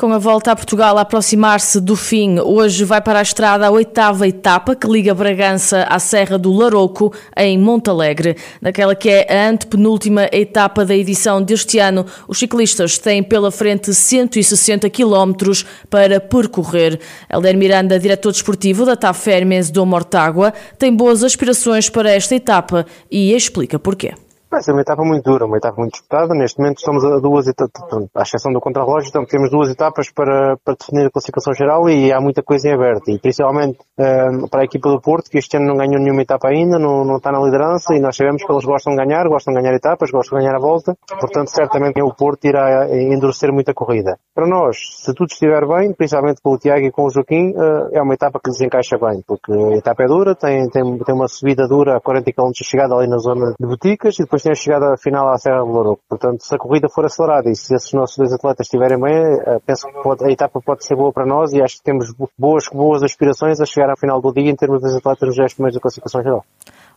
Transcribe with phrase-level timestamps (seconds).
[0.00, 3.70] Com a volta a Portugal a aproximar-se do fim, hoje vai para a estrada a
[3.70, 8.34] oitava etapa que liga Bragança à Serra do Larouco, em Montalegre.
[8.62, 13.92] Naquela que é a antepenúltima etapa da edição deste ano, os ciclistas têm pela frente
[13.92, 16.98] 160 quilómetros para percorrer.
[17.30, 22.86] Helder Miranda, diretor desportivo da TAF Hermes do Mortágua, tem boas aspirações para esta etapa
[23.10, 24.14] e explica porquê.
[24.50, 26.34] Vai ser uma etapa muito dura, uma etapa muito disputada.
[26.34, 27.80] Neste momento estamos a duas etapas,
[28.12, 32.12] à exceção do contrarrelógio, então temos duas etapas para, para definir a classificação geral e
[32.12, 33.12] há muita coisa em aberto.
[33.12, 36.48] E principalmente um, para a equipa do Porto, que este ano não ganhou nenhuma etapa
[36.48, 39.54] ainda, não, não está na liderança e nós sabemos que eles gostam de ganhar, gostam
[39.54, 40.96] de ganhar etapas, gostam de ganhar a volta.
[41.20, 44.18] Portanto, certamente o Porto irá endurecer muita corrida.
[44.34, 47.88] Para nós, se tudo estiver bem, principalmente com o Tiago e com o Joaquim, uh,
[47.92, 51.28] é uma etapa que desencaixa bem, porque a etapa é dura, tem, tem, tem uma
[51.28, 54.42] subida dura a 40 km de chegada ali na zona de Boticas e depois depois
[54.42, 56.02] tem a chegada final à Serra do Louroco.
[56.08, 59.60] Portanto, se a corrida for acelerada e se esses nossos dois atletas estiverem bem, eh,
[59.64, 62.64] penso que pode, a etapa pode ser boa para nós e acho que temos boas,
[62.72, 65.74] boas aspirações a chegar ao final do dia em termos dos atletas nos 10 primeiros
[65.74, 66.44] da classificação geral.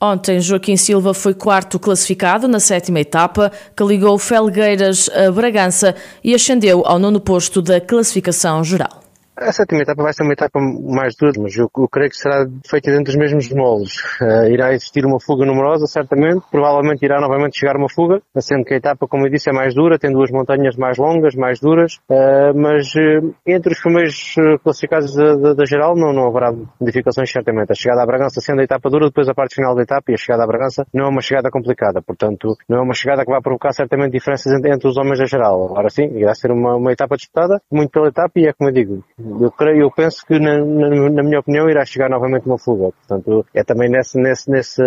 [0.00, 6.34] Ontem, Joaquim Silva foi quarto classificado na sétima etapa, que ligou Felgueiras a Bragança e
[6.34, 9.05] ascendeu ao nono posto da classificação geral.
[9.38, 12.46] A sétima etapa vai ser uma etapa mais dura, mas eu, eu creio que será
[12.66, 13.96] feita dentro dos mesmos moldes.
[14.18, 16.42] Uh, irá existir uma fuga numerosa, certamente.
[16.50, 19.74] Provavelmente irá novamente chegar uma fuga, sendo que a etapa, como eu disse, é mais
[19.74, 25.14] dura, tem duas montanhas mais longas, mais duras, uh, mas uh, entre os primeiros classificados
[25.14, 27.72] da, da, da, geral não, não haverá modificações, certamente.
[27.72, 30.14] A chegada à Bragança sendo a etapa dura, depois a parte final da etapa e
[30.14, 32.00] a chegada à Bragança não é uma chegada complicada.
[32.00, 35.26] Portanto, não é uma chegada que vai provocar certamente diferenças entre, entre os homens da
[35.26, 35.66] geral.
[35.66, 38.74] Agora sim, irá ser uma, uma etapa disputada, muito pela etapa e é como eu
[38.74, 39.04] digo,
[39.40, 42.92] eu creio, eu penso que na, na, na, minha opinião irá chegar novamente uma fuga.
[42.92, 44.82] Portanto, é também nesse, nesse, nesse,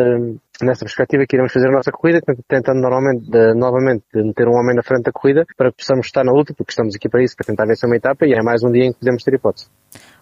[0.62, 4.76] nessa perspectiva que iremos fazer a nossa corrida, tentando normalmente, de, novamente meter um homem
[4.76, 7.36] na frente da corrida para que possamos estar na luta, porque estamos aqui para isso,
[7.36, 9.68] para tentar vencer uma etapa e é mais um dia em que podemos ter hipótese.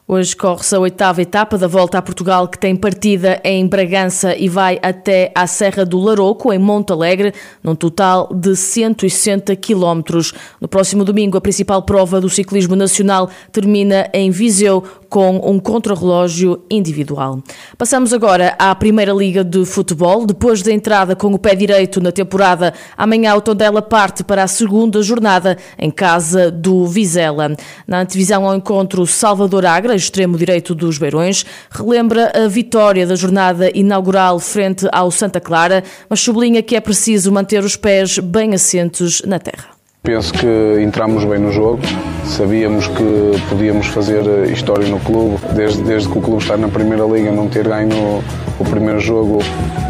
[0.09, 4.47] Hoje corre-se a oitava etapa da volta a Portugal, que tem partida em Bragança e
[4.47, 10.33] vai até à Serra do Larouco, em Monte Alegre, num total de 160 quilómetros.
[10.61, 16.61] No próximo domingo, a principal prova do ciclismo nacional termina em Viseu, com um contrarrelógio
[16.69, 17.41] individual.
[17.77, 20.25] Passamos agora à Primeira Liga de Futebol.
[20.25, 24.47] Depois da entrada com o pé direito na temporada, amanhã o Tondela parte para a
[24.47, 27.55] segunda jornada em casa do Vizela.
[27.87, 33.69] Na antevisão ao encontro, Salvador Agra, extremo direito dos Beirões, relembra a vitória da jornada
[33.73, 39.21] inaugural frente ao Santa Clara, mas sublinha que é preciso manter os pés bem assentes
[39.25, 39.77] na terra.
[40.03, 41.81] Penso que entramos bem no jogo,
[42.23, 47.03] sabíamos que podíamos fazer história no clube, desde, desde que o clube está na Primeira
[47.03, 48.23] Liga, não ter ganho
[48.57, 49.39] o primeiro jogo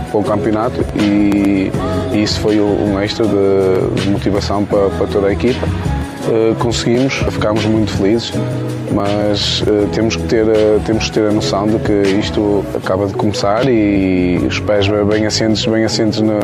[0.10, 1.72] para o campeonato e,
[2.12, 5.68] e isso foi um extra de, de motivação para, para toda a equipa.
[6.28, 8.34] Uh, conseguimos, ficámos muito felizes
[8.92, 13.08] mas uh, temos, que ter, uh, temos que ter a noção de que isto acaba
[13.08, 16.40] de começar e os pés bem assentes, bem assentes na,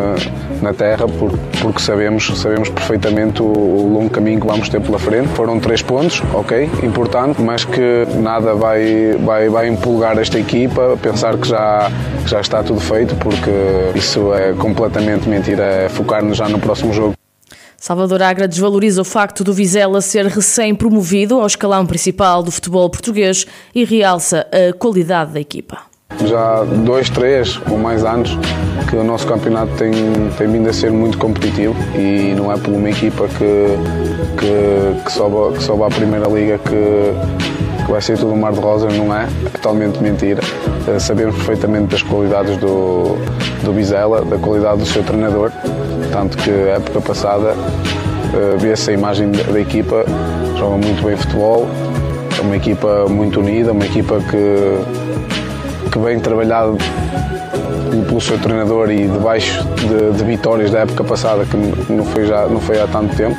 [0.62, 5.00] na terra, porque, porque sabemos, sabemos perfeitamente o, o, longo caminho que vamos ter pela
[5.00, 5.30] frente.
[5.30, 11.38] Foram três pontos, ok, importante, mas que nada vai, vai, vai empolgar esta equipa, pensar
[11.38, 11.92] que já,
[12.24, 13.52] que já está tudo feito, porque
[13.96, 17.23] isso é completamente mentira, é focar-nos já no próximo jogo.
[17.84, 23.46] Salvador Agra desvaloriza o facto do Vizela ser recém-promovido ao escalão principal do futebol português
[23.76, 25.80] e realça a qualidade da equipa.
[26.26, 28.38] Já dois, três ou mais anos
[28.90, 29.92] que o nosso campeonato tem,
[30.38, 33.78] tem vindo a ser muito competitivo e não é por uma equipa que,
[34.40, 38.54] que, que, sobe, que sobe à Primeira Liga que, que vai ser tudo um mar
[38.54, 39.28] de rosas, não é?
[39.46, 40.42] É totalmente mentira.
[40.88, 43.18] Eh, sabemos perfeitamente das qualidades do,
[43.62, 45.52] do Vizela, da qualidade do seu treinador
[46.12, 50.06] tanto que a época passada uh, vê-se a imagem da, equipa,
[50.58, 51.68] joga muito bem futebol,
[52.38, 56.78] é uma equipa muito unida, uma equipa que, que vem trabalhado
[58.08, 61.56] pelo seu treinador e debaixo de, de, vitórias da época passada, que
[61.92, 63.38] não foi, já, não foi há tanto tempo.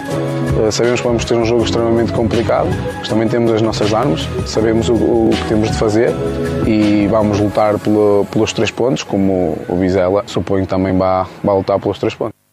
[0.57, 2.69] Uh, sabemos que vamos ter um jogo extremamente complicado,
[2.99, 6.13] mas também temos as nossas armas, sabemos o, o que temos de fazer
[6.67, 11.79] e vamos lutar pelo, pelos três pontos, como o Vizela suponho também vai, vai lutar
[11.81, 12.44] pelos três pontos.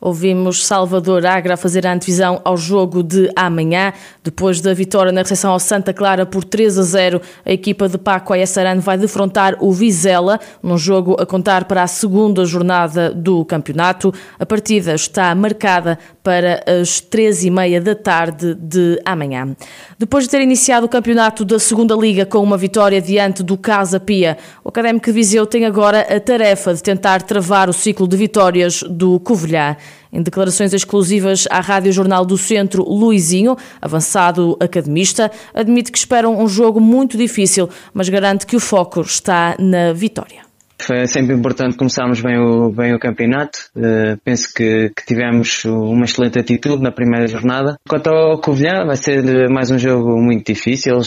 [0.00, 3.92] Ouvimos Salvador Agra fazer a antevisão ao jogo de amanhã.
[4.24, 7.98] Depois da vitória na recepção ao Santa Clara por 3 a 0, a equipa de
[7.98, 13.44] Paco Ayassaran vai defrontar o Vizela, num jogo a contar para a segunda jornada do
[13.44, 14.12] campeonato.
[14.38, 19.54] A partida está marcada para as três e meia da tarde de amanhã.
[19.98, 24.00] Depois de ter iniciado o campeonato da segunda liga com uma vitória diante do Casa
[24.00, 28.16] Pia, o Académico de Viseu tem agora a tarefa de tentar travar o ciclo de
[28.16, 29.76] vitórias do Covilhã.
[30.12, 36.48] Em declarações exclusivas à Rádio Jornal do Centro, Luizinho, avançado academista, admite que esperam um
[36.48, 40.49] jogo muito difícil, mas garante que o foco está na vitória.
[40.80, 43.58] Foi sempre importante começarmos bem o, bem o campeonato.
[43.76, 47.76] Uh, penso que, que, tivemos uma excelente atitude na primeira jornada.
[47.88, 50.98] Quanto ao Covilhã, vai ser mais um jogo muito difícil.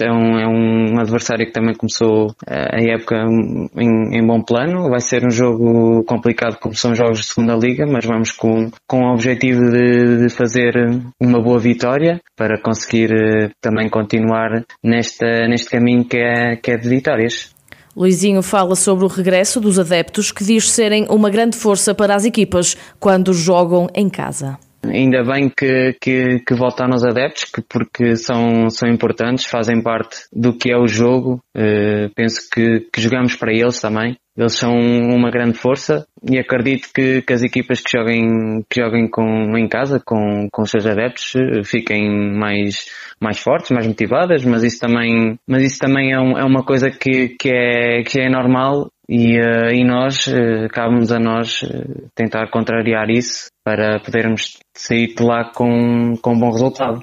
[0.00, 3.16] É um, é um adversário que também começou a época
[3.76, 4.88] em, em, bom plano.
[4.88, 9.04] Vai ser um jogo complicado como são jogos de segunda liga, mas vamos com, com
[9.04, 10.72] o objetivo de, de fazer
[11.20, 13.10] uma boa vitória para conseguir
[13.60, 17.54] também continuar nesta, neste caminho que é, que é de vitórias.
[17.96, 22.24] Luizinho fala sobre o regresso dos adeptos, que diz serem uma grande força para as
[22.24, 24.58] equipas quando jogam em casa.
[24.82, 30.24] Ainda bem que, que, que voltaram os adeptos, que, porque são, são importantes, fazem parte
[30.32, 31.38] do que é o jogo.
[31.54, 34.16] Uh, penso que, que jogamos para eles também.
[34.40, 39.06] Eles são uma grande força e acredito que, que as equipas que joguem, que joguem
[39.06, 42.08] com, em casa com, com seus adeptos eh, fiquem
[42.38, 42.86] mais,
[43.20, 46.90] mais fortes, mais motivadas, mas isso também, mas isso também é, um, é uma coisa
[46.90, 51.60] que, que, é, que é normal e, uh, e nós, uh, cabe-nos a nós
[52.14, 57.02] tentar contrariar isso para podermos sair de lá com, com um bom resultado.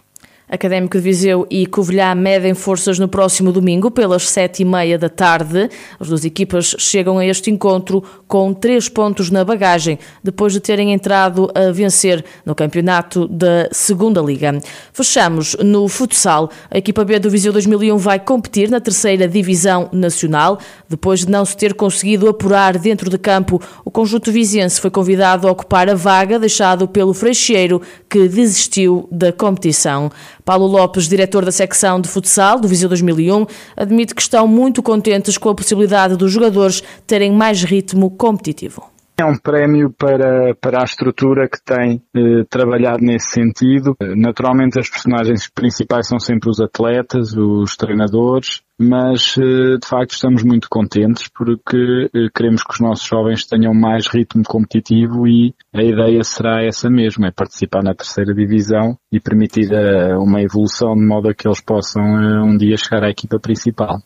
[0.50, 5.10] Académico de Viseu e Covilhã medem forças no próximo domingo, pelas sete e meia da
[5.10, 5.70] tarde.
[6.00, 10.94] As duas equipas chegam a este encontro com três pontos na bagagem, depois de terem
[10.94, 14.58] entrado a vencer no campeonato da Segunda Liga.
[14.94, 16.50] Fechamos no futsal.
[16.72, 20.60] A equipa B do Viseu 2001 vai competir na terceira divisão nacional.
[20.88, 25.46] Depois de não se ter conseguido apurar dentro de campo, o conjunto viziense foi convidado
[25.46, 30.10] a ocupar a vaga deixado pelo Freixeiro, que desistiu da competição.
[30.48, 33.46] Paulo Lopes, diretor da secção de futsal do Viseu 2001,
[33.76, 38.90] admite que estão muito contentes com a possibilidade dos jogadores terem mais ritmo competitivo.
[39.20, 43.94] É um prémio para, para a estrutura que tem eh, trabalhado nesse sentido.
[44.16, 50.44] Naturalmente, as personagens principais são sempre os atletas, os treinadores, mas eh, de facto estamos
[50.44, 55.84] muito contentes porque eh, queremos que os nossos jovens tenham mais ritmo competitivo e a
[55.84, 61.06] ideia será essa mesmo, é participar na terceira divisão e permitir eh, uma evolução de
[61.06, 64.00] modo a que eles possam um dia chegar à equipa principal.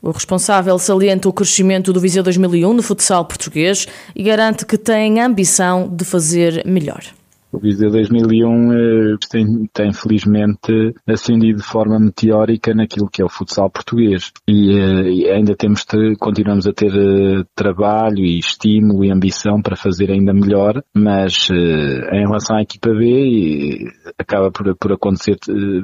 [0.00, 5.20] O responsável salienta o crescimento do Viseu 2001 no futsal português e garante que tem
[5.20, 7.02] ambição de fazer melhor.
[7.50, 13.28] O Viseu 2001 eh, tem, tem felizmente ascendido de forma meteórica naquilo que é o
[13.28, 14.32] futsal português.
[14.46, 19.62] E, eh, e ainda temos de, continuamos a ter eh, trabalho e estímulo e ambição
[19.62, 23.86] para fazer ainda melhor, mas em relação à equipa B
[24.18, 25.36] acaba por, por acontecer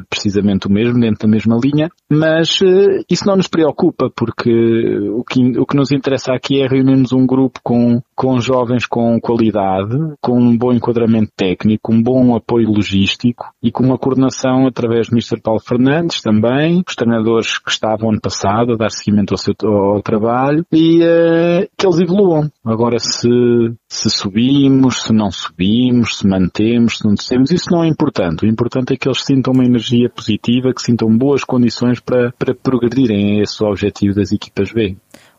[0.08, 2.60] precisamente o mesmo dentro da mesma linha, mas
[3.10, 4.50] isso não nos preocupa porque
[5.10, 9.19] o que, o que nos interessa aqui é reunirmos um grupo com, com jovens com
[9.20, 15.08] qualidade, com um bom enquadramento técnico um bom apoio logístico e com uma coordenação através
[15.08, 15.40] do Mr.
[15.40, 20.02] Paulo Fernandes também, os treinadores que estavam ano passado a dar seguimento ao, seu, ao
[20.02, 22.50] trabalho e uh, que eles evoluam.
[22.64, 23.28] Agora se,
[23.88, 28.44] se subimos, se não subimos, se mantemos, se não descemos, isso não é importante.
[28.44, 32.55] O importante é que eles sintam uma energia positiva, que sintam boas condições para, para
[32.55, 34.96] progredirem a esse objetivo das equipas B.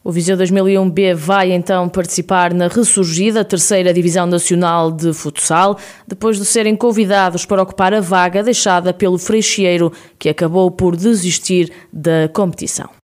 [0.08, 6.46] O Viseu 2001B vai então participar na ressurgida terceira Divisão Nacional de Futsal, depois de
[6.46, 12.96] serem convidados para ocupar a vaga deixada pelo Freixeiro, que acabou por desistir da competição.